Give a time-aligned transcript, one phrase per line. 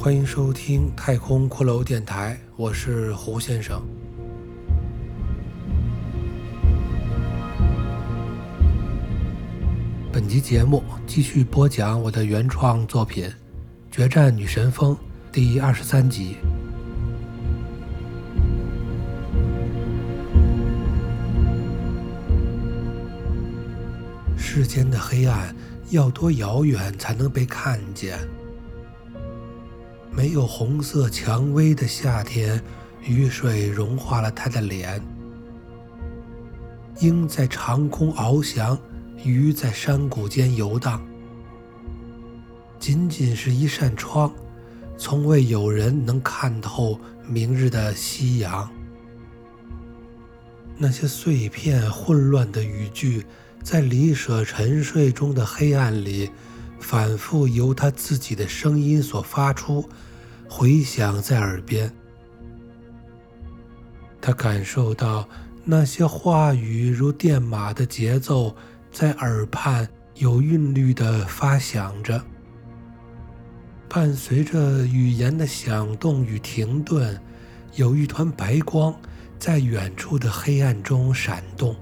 [0.00, 3.82] 欢迎收听太空骷髅电台，我是胡先生。
[10.12, 13.24] 本集节目继续播讲我的原创作品
[13.90, 14.94] 《决战女神峰》
[15.32, 16.36] 第二十三集。
[24.36, 25.52] 世间的黑暗
[25.90, 28.16] 要多遥远才能被看见？
[30.18, 32.60] 没有红色蔷薇的夏天，
[33.06, 35.00] 雨水融化了他的脸。
[36.98, 38.76] 鹰在长空翱翔，
[39.22, 41.00] 鱼在山谷间游荡。
[42.80, 44.34] 仅仅是一扇窗，
[44.96, 48.68] 从未有人能看透明日的夕阳。
[50.76, 53.24] 那些碎片混乱的语句，
[53.62, 56.28] 在李舍沉睡中的黑暗里，
[56.80, 59.88] 反复由他自己的声音所发出。
[60.48, 61.92] 回响在耳边，
[64.20, 65.28] 他感受到
[65.64, 68.56] 那些话语如电马的节奏
[68.90, 72.24] 在耳畔有韵律地发响着，
[73.88, 77.20] 伴随着语言的响动与停顿，
[77.74, 78.94] 有一团白光
[79.38, 81.76] 在远处的黑暗中闪动，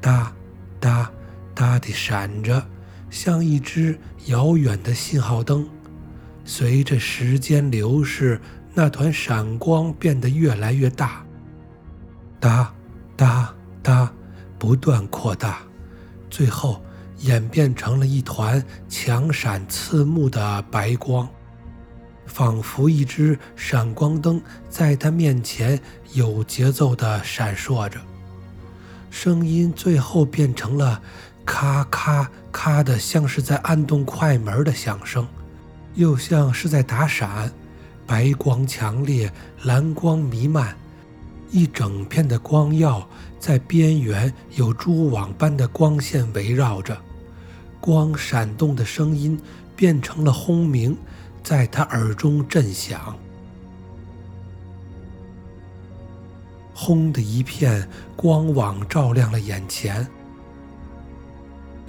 [0.00, 0.32] 哒
[0.80, 1.10] 哒
[1.54, 2.66] 哒地闪着，
[3.08, 5.66] 像一只遥远的信号灯。
[6.44, 8.40] 随着时间流逝，
[8.74, 11.24] 那团闪光变得越来越大，
[12.40, 12.74] 哒
[13.16, 14.12] 哒哒，
[14.58, 15.58] 不断扩大，
[16.28, 16.82] 最后
[17.20, 21.28] 演变成了一团强闪刺目的白光，
[22.26, 25.80] 仿佛一只闪光灯在他面前
[26.12, 28.00] 有节奏地闪烁着。
[29.10, 31.00] 声音最后变成了
[31.44, 35.26] 咔咔咔的，像是在按动快门的响声。
[35.94, 37.52] 又像是在打闪，
[38.06, 39.32] 白光强烈，
[39.62, 40.76] 蓝光弥漫，
[41.50, 43.08] 一整片的光耀
[43.38, 46.96] 在边缘有蛛网般的光线围绕着，
[47.80, 49.38] 光闪动的声音
[49.76, 50.96] 变成了轰鸣，
[51.42, 53.16] 在他耳中震响。
[56.74, 60.06] 轰的一片光网照亮了眼前。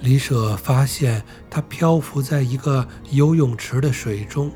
[0.00, 4.50] 李舍发现，他漂浮在一个游泳池的水中。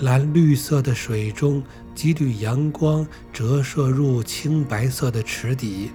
[0.00, 1.62] 蓝绿色的水中，
[1.94, 5.90] 几缕阳光折射入青白色的池底。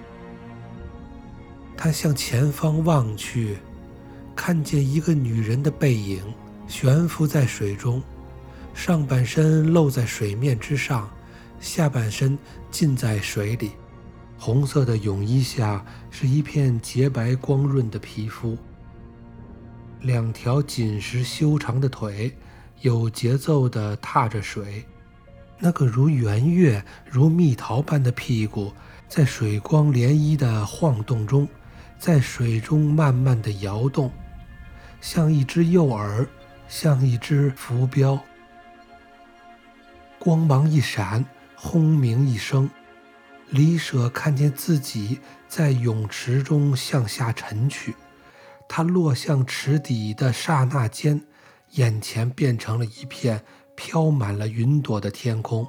[1.77, 3.57] 他向前方望去，
[4.35, 6.22] 看见一个女人的背影
[6.67, 8.01] 悬浮在水中，
[8.73, 11.09] 上半身露在水面之上，
[11.59, 12.38] 下半身
[12.69, 13.72] 浸在水里。
[14.44, 18.57] 红色的泳衣下是一片洁白光润的皮肤，
[20.00, 22.35] 两条紧实修长的腿
[22.79, 24.84] 有节奏地踏着水，
[25.59, 28.74] 那个如圆月、如蜜桃般的屁股
[29.07, 31.47] 在水光涟漪的晃动中，
[32.00, 34.12] 在水中慢慢地摇动，
[35.02, 36.25] 像一只诱饵，
[36.68, 38.19] 像一只浮标。
[40.18, 41.23] 光芒一闪，
[41.56, 42.68] 轰鸣一声。
[43.51, 47.94] 李舍看见自己在泳池中向下沉去，
[48.69, 51.25] 他落向池底的刹那间，
[51.72, 53.44] 眼前变成了一片
[53.75, 55.67] 飘满了云朵的天空。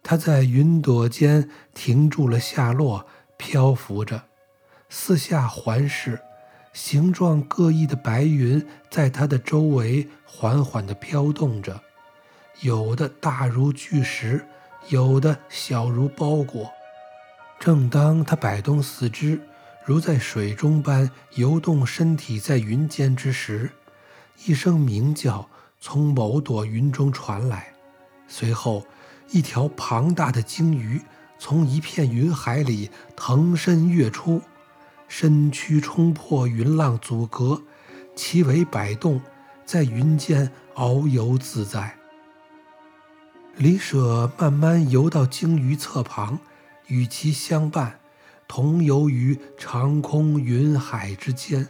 [0.00, 3.04] 他在云朵间停住了下落，
[3.36, 4.22] 漂浮着，
[4.88, 6.20] 四下环视，
[6.72, 11.82] 形状各异的白云在他的周围缓缓地飘动着，
[12.60, 14.46] 有的大如巨石。
[14.88, 16.70] 有的小如包裹。
[17.58, 19.40] 正当他摆动四肢，
[19.84, 23.70] 如在水中般游动身体在云间之时，
[24.44, 25.48] 一声鸣叫
[25.80, 27.72] 从某朵云中传来。
[28.26, 28.84] 随后，
[29.30, 31.00] 一条庞大的鲸鱼
[31.38, 34.42] 从一片云海里腾身跃出，
[35.06, 37.62] 身躯冲破云浪阻隔，
[38.16, 39.20] 其尾摆动，
[39.64, 41.96] 在云间遨游自在。
[43.58, 46.38] 李舍慢慢游到鲸鱼侧旁，
[46.86, 48.00] 与其相伴，
[48.48, 51.68] 同游于长空云海之间。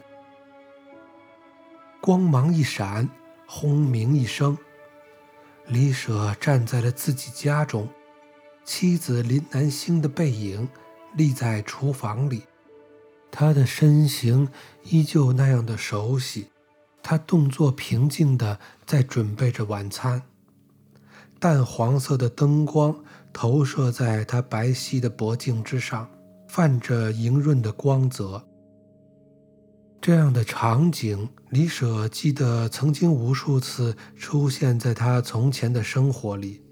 [2.01, 3.09] 光芒一闪，
[3.47, 4.57] 轰鸣一声，
[5.67, 7.89] 李舍站在了自己家中，
[8.65, 10.69] 妻子林南星的背影
[11.15, 12.45] 立在厨房里，
[13.31, 14.49] 他的身形
[14.85, 16.47] 依旧那样的熟悉，
[17.03, 20.23] 他动作平静地在准备着晚餐。
[21.43, 22.95] 淡黄色的灯光
[23.33, 26.09] 投射在他白皙的脖颈之上，
[26.47, 28.41] 泛着莹润的光泽。
[30.01, 36.63] 这样的场景，李舍记得曾经无数次出现在他从前的生活里。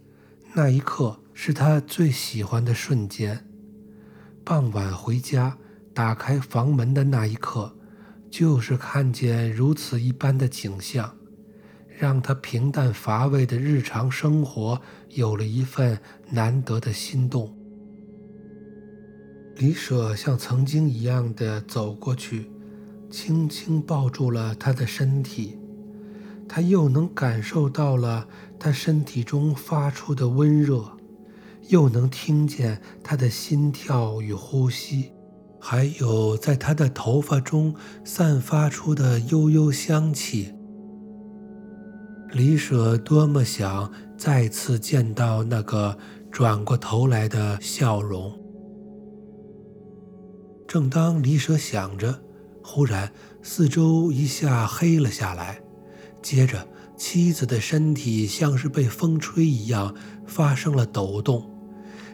[0.55, 3.45] 那一刻是他最喜欢的瞬间。
[4.45, 5.59] 傍晚回家，
[5.93, 7.75] 打开房门的那一刻，
[8.31, 11.13] 就是看见如此一般的景象，
[12.01, 14.81] 让他平淡乏味的日常生活
[15.11, 15.99] 有了一份
[16.31, 17.55] 难得的心动。
[19.57, 22.51] 李舍像曾经一样的走过去。
[23.11, 25.59] 轻轻抱住了他的身体，
[26.49, 30.97] 他又能感受到了他身体中发出的温热，
[31.69, 35.11] 又能听见他的心跳与呼吸，
[35.59, 37.75] 还有在他的头发中
[38.05, 40.55] 散发出的悠悠香气。
[42.33, 45.99] 李舍多么想再次见到那个
[46.31, 48.39] 转过头来的笑容。
[50.69, 52.23] 正当李舍想着。
[52.63, 53.11] 忽然，
[53.43, 55.61] 四周一下黑了下来，
[56.23, 59.93] 接着妻子的身体像是被风吹一样
[60.27, 61.51] 发生了抖动，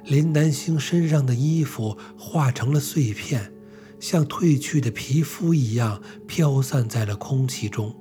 [0.04, 3.52] 林南星身上的衣服化成了碎片，
[4.00, 7.94] 像褪去的皮肤一样飘散在了空气中。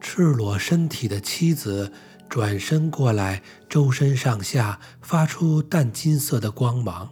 [0.00, 1.92] 赤裸身体的妻子
[2.28, 7.10] 转身过来，周身上下发出淡金色的光芒，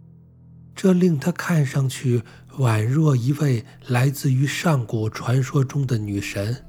[0.74, 2.22] 这令她看上去。
[2.58, 6.64] 宛若一位来自于上古传说中的女神，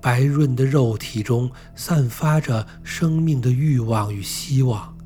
[0.00, 4.96] 白润的肉体中散发着生命的欲望与希望，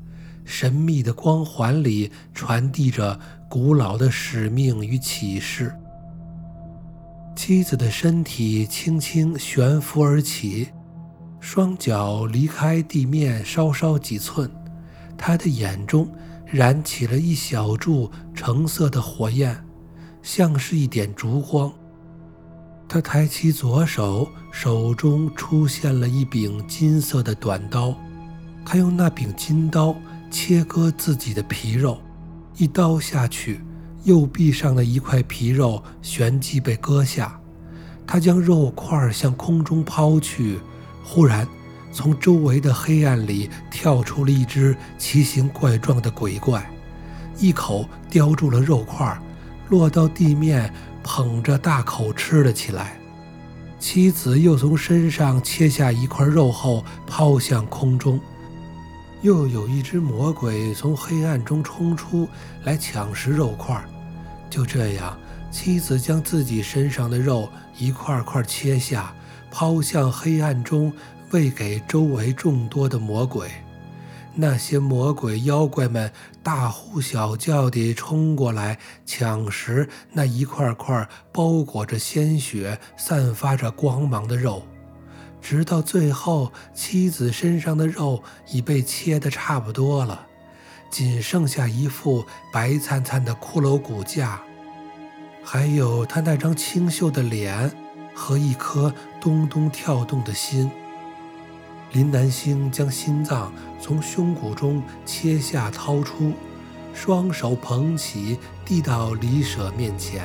[0.43, 5.71] 神秘的光环里传递着古老的使命与启示。
[7.35, 10.69] 妻子的身体轻轻悬浮而起，
[11.39, 14.49] 双脚离开地面稍稍几寸，
[15.17, 16.07] 她的眼中
[16.45, 19.63] 燃起了一小柱橙色的火焰。
[20.23, 21.73] 像是一点烛光。
[22.87, 27.95] 他抬起左手，手中出现了一柄金色的短刀。
[28.63, 29.95] 他用那柄金刀
[30.29, 31.99] 切割自己的皮肉，
[32.55, 33.61] 一刀下去，
[34.03, 37.39] 右臂上的一块皮肉旋即被割下。
[38.05, 40.59] 他将肉块向空中抛去，
[41.03, 41.47] 忽然，
[41.93, 46.69] 从周围的黑暗里跳出了一只奇形怪状的鬼怪，
[47.37, 49.17] 一口叼住了肉块。
[49.69, 52.99] 落到地面，捧着大口吃了起来。
[53.79, 58.19] 妻子又从身上切下一块肉后抛向空中。
[59.21, 62.27] 又有一只魔鬼从黑暗中冲出
[62.63, 63.79] 来抢食肉块。
[64.49, 65.17] 就这样，
[65.51, 67.47] 妻子将自己身上的肉
[67.77, 69.13] 一块块切下，
[69.51, 70.91] 抛向黑暗中，
[71.29, 73.49] 喂给周围众多的魔鬼。
[74.33, 76.09] 那些魔鬼妖怪们
[76.41, 84.65] 大呼小叫地冲过来抢食那一块块包裹着鲜血、散发着光芒的肉，
[85.41, 90.27] 直到最后，妻子身上的肉已被切得差不多了，
[90.89, 94.41] 仅剩下一副白灿灿的骷髅骨架，
[95.43, 97.71] 还有他那张清秀的脸
[98.13, 100.69] 和一颗咚咚跳动的心。
[101.91, 106.31] 林南星将心脏从胸骨中切下，掏出，
[106.93, 110.23] 双手捧起，递到李舍面前。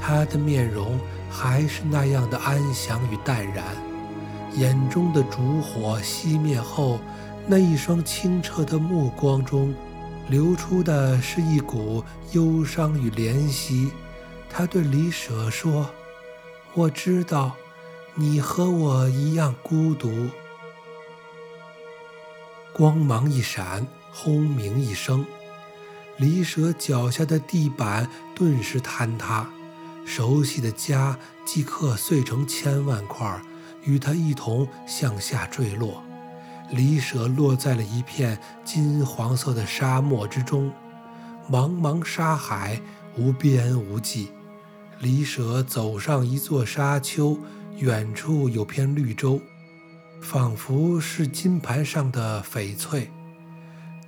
[0.00, 0.98] 他的面容
[1.30, 3.64] 还是那样的安详与淡然，
[4.56, 7.00] 眼中的烛火熄灭后，
[7.46, 9.74] 那一双清澈的目光中，
[10.28, 13.90] 流出的是一股忧伤与怜惜。
[14.48, 15.90] 他对李舍说
[16.74, 17.56] ：“我知道，
[18.14, 20.28] 你和我一样孤独。”
[22.72, 25.26] 光芒一闪，轰鸣一声，
[26.16, 29.48] 李舍脚下的地板顿时坍塌，
[30.04, 33.42] 熟悉的家即刻碎成千万块，
[33.84, 36.02] 与他一同向下坠落。
[36.70, 40.72] 李舍落在了一片金黄色的沙漠之中，
[41.50, 42.80] 茫茫沙海
[43.16, 44.30] 无边无际。
[45.00, 47.38] 李舍走上一座沙丘，
[47.78, 49.40] 远处有片绿洲。
[50.22, 53.10] 仿佛是金盘上的翡翠，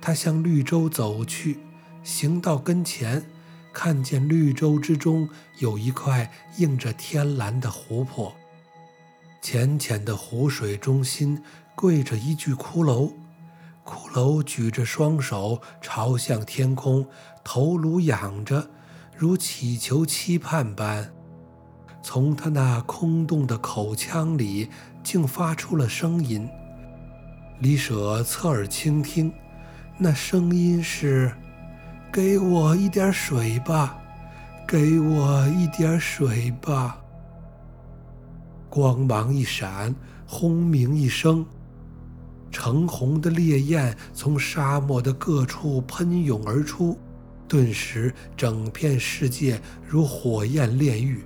[0.01, 1.59] 他向绿洲走去，
[2.03, 3.23] 行到跟前，
[3.71, 5.29] 看见绿洲之中
[5.59, 8.35] 有一块映着天蓝的湖泊，
[9.49, 11.41] 浅浅的湖水中心
[11.73, 13.13] 跪着一具骷髅，
[13.85, 17.07] 骷髅举着双手朝向天空，
[17.45, 18.69] 头颅仰着，
[19.15, 21.13] 如祈求期盼般。
[22.03, 24.69] 从他那空洞的口腔里，
[25.01, 26.45] 竟发出了声音。
[27.59, 29.31] 李舍侧耳倾听，
[29.97, 31.31] 那声音是
[32.11, 33.97] ：“给我一点水吧，
[34.67, 37.01] 给我一点水吧。
[38.77, 39.95] 光芒一闪，
[40.27, 41.43] 轰鸣一声，
[42.51, 46.95] 橙红的烈焰从沙漠的各处喷涌而出，
[47.47, 51.25] 顿时整片世界如火焰炼狱，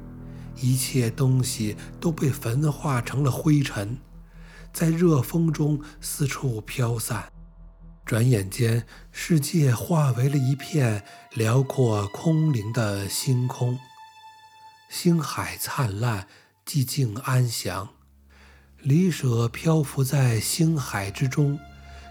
[0.62, 3.98] 一切东西都被焚化成了灰尘，
[4.72, 7.26] 在热风中四处飘散。
[8.06, 11.04] 转眼间，世界化为了一片
[11.34, 13.78] 辽阔空灵的星空，
[14.90, 16.26] 星海灿烂。
[16.66, 17.90] 寂静安详，
[18.80, 21.60] 李舍漂浮在星海之中，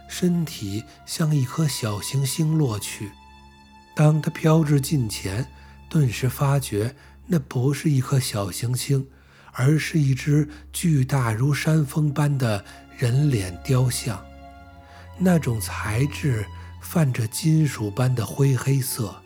[0.08, 3.12] 身体像一颗小行星落去。
[3.94, 5.46] 当他飘至近前，
[5.88, 6.94] 顿时发觉
[7.26, 9.08] 那不是一颗小行星，
[9.52, 12.64] 而是一只巨大如山峰般的
[12.98, 14.22] 人脸雕像。
[15.18, 16.44] 那种材质
[16.82, 19.22] 泛着金属般的灰黑色，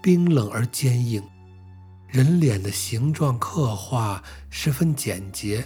[0.00, 1.22] 冰冷而坚硬。
[2.08, 5.62] 人脸的形状刻画十分简洁，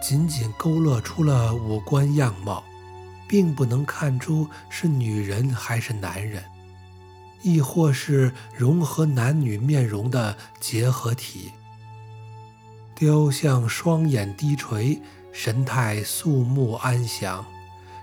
[0.00, 2.62] 仅仅勾勒出了五官样貌，
[3.28, 6.44] 并不能看出是女人还是男人，
[7.42, 11.50] 亦或是融合男女面容的结合体。
[12.94, 15.02] 雕像双眼低垂，
[15.32, 17.44] 神态肃穆安详，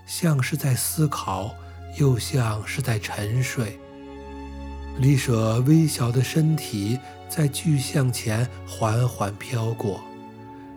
[0.05, 1.55] 像是在思考，
[1.97, 3.79] 又像是在沉睡。
[4.99, 6.99] 李舍微小的身体。
[7.29, 10.01] 在巨像前缓缓飘过，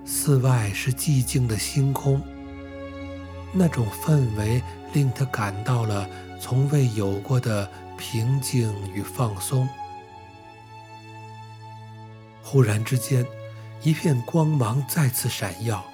[0.05, 2.21] 寺外是寂静的星空。
[3.53, 6.09] 那种氛围令他感到了
[6.41, 9.69] 从未有过的平静与放松。
[12.43, 13.25] 忽然之间，
[13.83, 15.85] 一片光芒再次闪耀，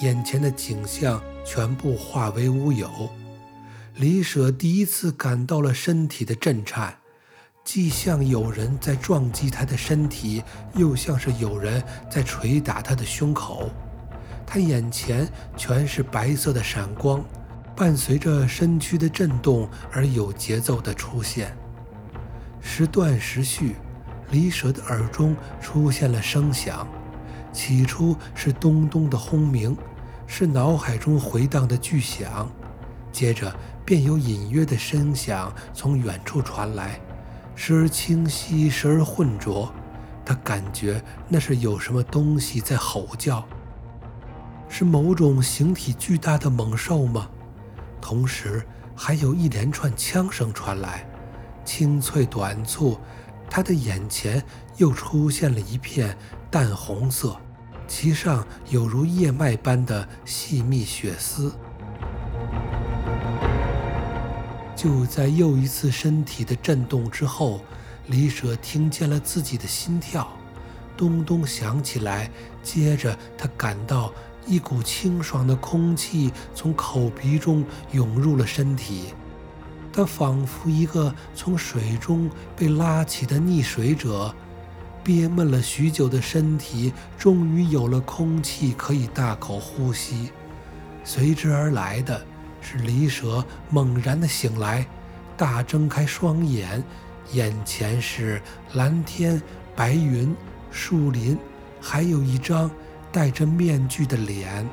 [0.00, 3.10] 眼前的景象全部化为乌有。
[3.94, 6.98] 李舍第一次感到了身体的震颤。
[7.66, 10.40] 既像有人在撞击他的身体，
[10.76, 13.68] 又像是有人在捶打他的胸口。
[14.46, 17.24] 他眼前全是白色的闪光，
[17.74, 21.56] 伴随着身躯的震动而有节奏的出现。
[22.60, 23.74] 时断时续，
[24.30, 26.86] 李舍的耳中出现了声响，
[27.52, 29.76] 起初是咚咚的轰鸣，
[30.28, 32.48] 是脑海中回荡的巨响，
[33.10, 33.52] 接着
[33.84, 37.00] 便有隐约的声响从远处传来。
[37.56, 39.72] 时而清晰，时而浑浊，
[40.24, 43.44] 他感觉那是有什么东西在吼叫，
[44.68, 47.28] 是某种形体巨大的猛兽吗？
[48.00, 51.08] 同时，还有一连串枪声传来，
[51.64, 52.98] 清脆短促。
[53.48, 54.42] 他的眼前
[54.76, 56.16] 又出现了一片
[56.50, 57.36] 淡红色，
[57.88, 61.52] 其上有如叶脉般的细密血丝。
[64.76, 67.62] 就在又一次身体的震动之后，
[68.08, 70.28] 李舍听见了自己的心跳，
[70.96, 72.30] 咚咚响起来。
[72.62, 74.12] 接着，他感到
[74.46, 79.14] 一股清爽的空气从口鼻中涌入了身体。
[79.92, 84.34] 他仿佛一个从水中被拉起的溺水者，
[85.02, 90.30] 憋闷了许久的身体终于有了空气可以大口呼吸。
[91.02, 92.20] 随之而来的。
[92.68, 94.84] 是李舍猛然的醒来，
[95.36, 96.82] 大睁开双眼，
[97.32, 98.42] 眼前是
[98.72, 99.40] 蓝天、
[99.76, 100.34] 白云、
[100.72, 101.38] 树林，
[101.80, 102.68] 还有一张
[103.12, 104.68] 戴着面具的脸。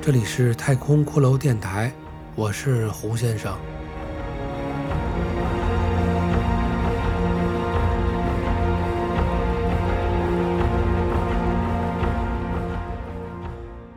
[0.00, 1.92] 这里是太空骷髅电台，
[2.36, 3.58] 我是胡先生。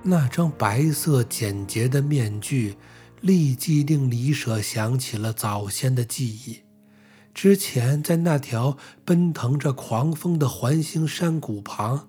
[0.10, 2.78] 那张白色简洁的面具，
[3.20, 6.62] 立即令李舍想起了早先的记忆。
[7.34, 12.08] 之前在那条奔腾着狂风的环形山谷旁，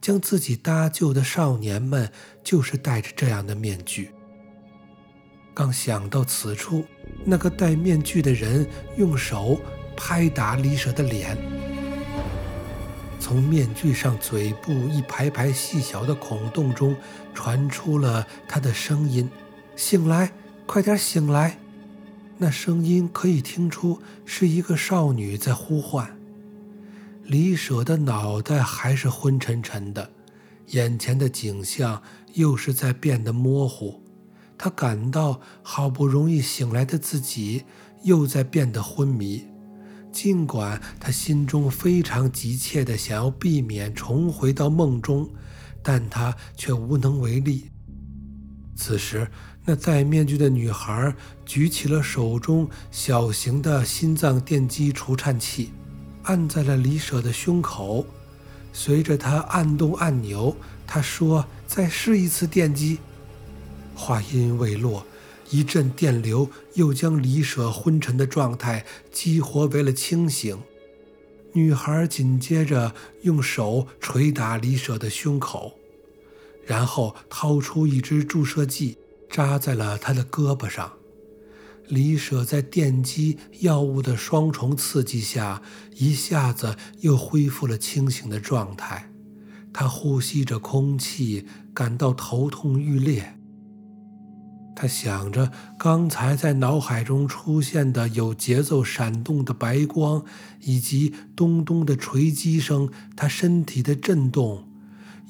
[0.00, 2.10] 将自己搭救的少年们
[2.42, 4.12] 就是戴着这样的面具。
[5.52, 6.86] 刚想到此处，
[7.22, 8.66] 那个戴面具的人
[8.96, 9.60] 用手
[9.94, 11.36] 拍打李舍的脸。
[13.18, 16.96] 从面具上嘴部一排排细小的孔洞中
[17.34, 19.28] 传出了他的声音
[19.74, 20.32] ：“醒来，
[20.64, 21.58] 快点醒来！”
[22.38, 26.16] 那声音可以听出是一个少女在呼唤。
[27.24, 30.10] 李舍的脑袋还是昏沉沉的，
[30.68, 32.02] 眼前的景象
[32.34, 34.00] 又是在变得模糊。
[34.58, 37.64] 他感到好不容易醒来的自己
[38.04, 39.44] 又在变得昏迷。
[40.16, 45.28] 尽管他心中非常急切地想要避免重回到梦中，
[45.82, 47.70] 但他却无能为力。
[48.74, 49.30] 此时，
[49.66, 55.70] 那戴面具的女孩举起了手中小型的心脏电击除颤器，
[56.22, 58.06] 按在了李舍的胸口。
[58.72, 60.56] 随着他按动按钮，
[60.86, 63.00] 他说：“再试一次电击。”
[63.94, 65.06] 话音未落，
[65.50, 70.58] 一阵电流又将李舍昏沉的状态激活为了清醒。
[71.52, 75.78] 女孩紧接着用手捶打李舍的胸口。
[76.66, 78.98] 然后掏出一支注射剂，
[79.30, 80.94] 扎在了他的胳膊上。
[81.86, 85.62] 李舍在电击药物的双重刺激下，
[85.94, 89.12] 一下子又恢复了清醒的状态。
[89.72, 93.38] 他呼吸着空气，感到头痛欲裂。
[94.78, 100.22] 他想着刚才在脑海中出现的有节奏闪动的白光，
[100.60, 104.68] 以及咚咚的锤击声，他身体的震动。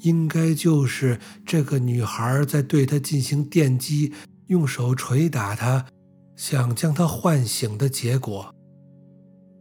[0.01, 4.13] 应该就是这个女孩在对他进行电击，
[4.47, 5.87] 用手捶打他，
[6.35, 8.53] 想将他唤醒的结果。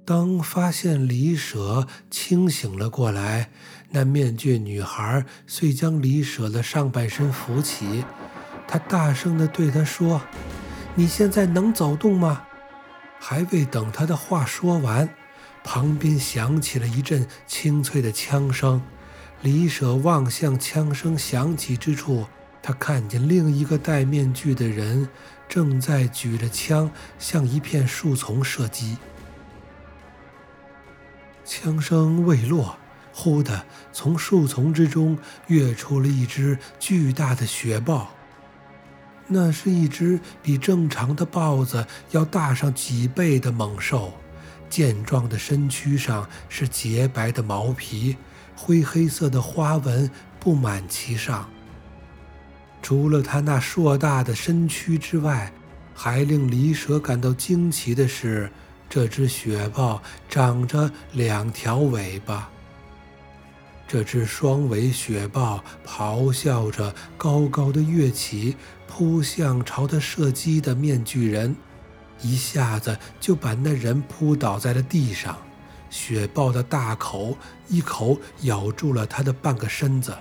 [0.05, 3.50] 当发现李舍清醒了过来，
[3.90, 8.05] 那面具女孩遂将李舍的上半身扶起，
[8.68, 10.23] 他大声地对他说
[10.96, 12.42] ：“你现在能走动吗？”
[13.18, 15.08] 还未等他的话说完，
[15.64, 18.82] 旁边响起了一阵清脆的枪声。
[19.42, 22.26] 李舍望向枪声响起之处，
[22.62, 25.08] 他看见另一个戴面具的人
[25.49, 28.99] 正在举着枪向一片树丛射击。
[31.44, 32.76] 枪声未落，
[33.12, 38.11] 忽的从树丛之中跃出了一只巨大的雪豹。
[39.28, 44.12] 那是一只比正常的豹子要大上几倍的猛兽，
[44.71, 48.16] 健壮的身躯上是洁白的毛皮。
[48.59, 50.11] 灰黑色的花纹
[50.41, 51.47] 布满其上。
[52.80, 55.52] 除了它那硕大的身躯之外，
[55.93, 58.50] 还令李舍感到惊奇的是，
[58.89, 62.49] 这只雪豹长着两条尾巴。
[63.88, 68.56] 这只双尾雪豹咆哮着，高高的跃起，
[68.88, 71.54] 扑向朝它射击的面具人，
[72.20, 75.38] 一下子就把那人扑倒在了地上。
[75.88, 80.16] 雪豹的大口一口咬住了他的半个身子，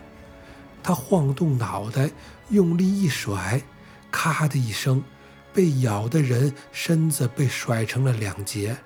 [0.83, 2.11] 他晃动脑袋，
[2.49, 3.63] 用力一甩，
[4.11, 5.03] 咔的一声，
[5.51, 8.77] 被咬的人身子被甩成了两截，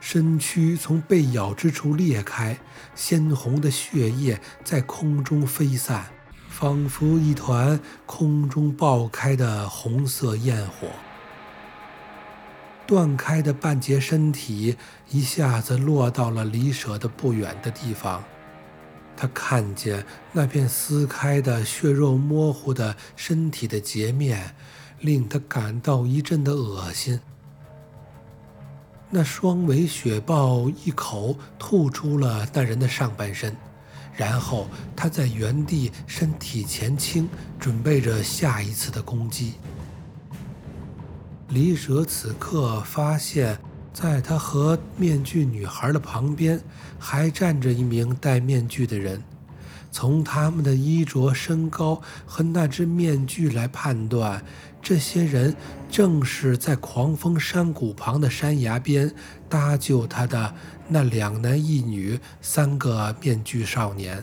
[0.00, 2.58] 身躯从被咬之处裂开，
[2.94, 6.06] 鲜红的血液在空中飞散，
[6.48, 10.88] 仿佛一团空中爆开的红色焰火。
[12.86, 14.76] 断开的半截身体
[15.10, 18.22] 一下子落到了离舍的不远的地方，
[19.16, 24.54] 他看见那片撕开的血肉模糊的身体的截面，
[25.00, 27.18] 令他感到一阵的恶心。
[29.08, 33.56] 那双尾雪豹一口吐出了那人的上半身，
[34.14, 39.54] 然后他在原地身体前倾，准备着下一次的攻击。
[41.50, 43.56] 李舍此刻发现，
[43.92, 46.60] 在他和面具女孩的旁边，
[46.98, 49.22] 还站着一名戴面具的人。
[49.96, 54.44] 从他们的衣着、身高和那只面具来判断，
[54.82, 55.56] 这些人
[55.88, 59.10] 正是在狂风山谷旁的山崖边
[59.48, 60.54] 搭救他的
[60.86, 64.22] 那两男一女三个面具少年。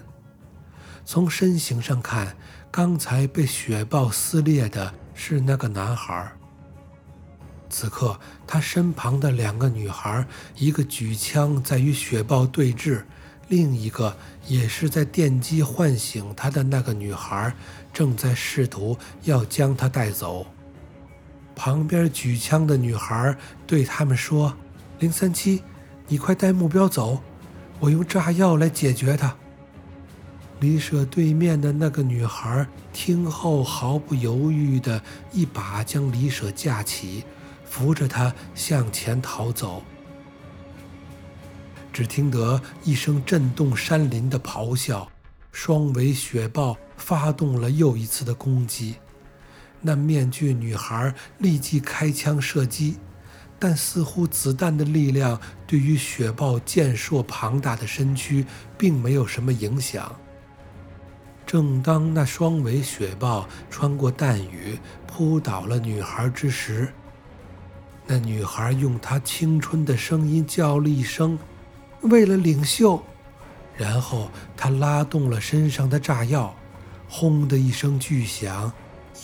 [1.04, 2.38] 从身形上看，
[2.70, 6.34] 刚才被雪豹撕裂的是那个男孩。
[7.68, 13.02] 此刻，他身旁的两个女孩，一个举枪在与雪豹对峙，
[13.48, 14.16] 另一个
[14.48, 17.54] 也是在电击唤醒他的那个女孩，
[17.94, 20.48] 正在试图要将他带走。
[21.56, 23.36] 旁边举枪的女孩
[23.68, 24.56] 对他们说
[25.00, 25.62] ：“零三七，
[26.08, 27.22] 你快带目标走，
[27.80, 29.36] 我用炸药来解决他。”
[30.60, 35.02] 李舍对面的那个女孩听后，毫不犹豫地
[35.32, 37.24] 一把将李舍架起。
[37.66, 39.82] 扶着他向前逃走，
[41.94, 45.08] 只听得一声震动山林的咆哮，
[45.52, 48.96] 双尾雪豹发动了又一次的攻击。
[49.80, 52.98] 那面具女孩立即开枪射击，
[53.60, 58.46] 但似乎子弹的力量对于雪豹健硕庞大的身躯
[58.78, 60.16] 并没有什么影响。
[61.46, 66.92] 正当那双尾雪豹穿过弹雨扑倒了女孩之时，
[68.08, 71.38] 那女孩用她青春的声音叫了一声
[72.04, 73.02] ：“为了领袖。”
[73.76, 76.56] 然后他拉动了身上的炸药，
[77.10, 78.72] 轰的一声巨响，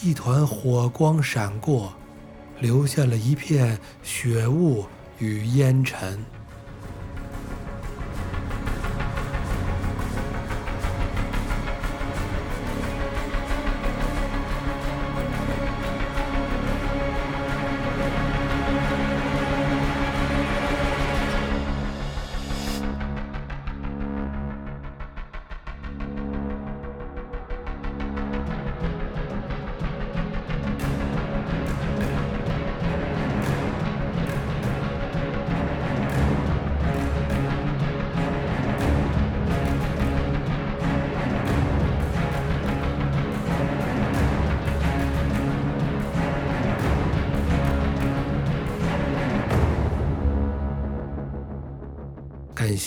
[0.01, 1.93] 一团火光闪过，
[2.59, 4.85] 留下了一片血雾
[5.19, 6.25] 与烟尘。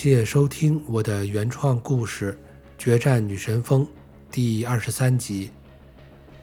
[0.03, 2.33] 谢收听我的原创故事
[2.77, 3.87] 《决战女神峰》
[4.33, 5.53] 第二十三集。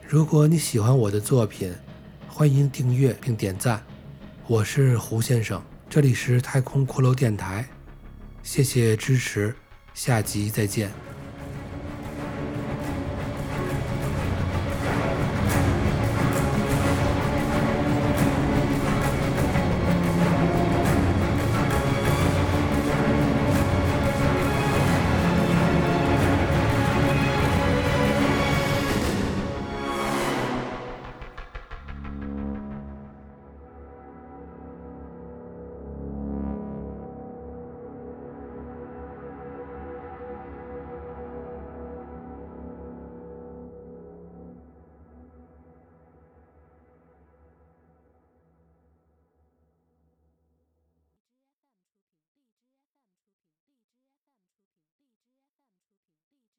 [0.08, 1.70] 如果你喜欢我的作品，
[2.26, 3.84] 欢迎订阅并点赞。
[4.46, 7.68] 我是胡先生，这里是太空骷髅电台，
[8.42, 9.54] 谢谢支持，
[9.92, 10.90] 下集再见。